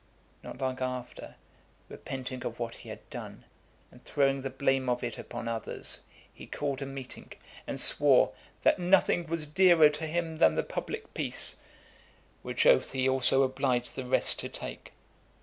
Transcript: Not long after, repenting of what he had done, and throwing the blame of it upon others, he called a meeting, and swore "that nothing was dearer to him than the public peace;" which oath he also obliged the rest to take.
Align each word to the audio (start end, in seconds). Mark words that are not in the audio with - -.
Not 0.41 0.59
long 0.59 0.79
after, 0.79 1.35
repenting 1.87 2.43
of 2.43 2.57
what 2.57 2.77
he 2.77 2.89
had 2.89 3.07
done, 3.11 3.45
and 3.91 4.03
throwing 4.03 4.41
the 4.41 4.49
blame 4.49 4.89
of 4.89 5.03
it 5.03 5.19
upon 5.19 5.47
others, 5.47 6.01
he 6.33 6.47
called 6.47 6.81
a 6.81 6.87
meeting, 6.87 7.33
and 7.67 7.79
swore 7.79 8.33
"that 8.63 8.79
nothing 8.79 9.27
was 9.27 9.45
dearer 9.45 9.89
to 9.89 10.07
him 10.07 10.37
than 10.37 10.55
the 10.55 10.63
public 10.63 11.13
peace;" 11.13 11.57
which 12.41 12.65
oath 12.65 12.93
he 12.93 13.07
also 13.07 13.43
obliged 13.43 13.95
the 13.95 14.03
rest 14.03 14.39
to 14.39 14.49
take. 14.49 14.91